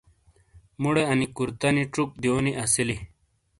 [0.81, 2.97] مُوڑے انی کُرتنی چُک دیونی اسیلی۔